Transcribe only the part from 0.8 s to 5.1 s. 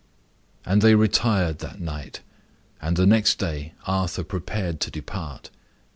they retired that night, and the next day Arthur prepared to